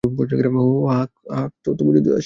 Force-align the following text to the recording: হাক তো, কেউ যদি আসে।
হাক 1.31 1.51
তো, 1.63 1.69
কেউ 1.77 1.89
যদি 1.97 2.09
আসে। 2.09 2.19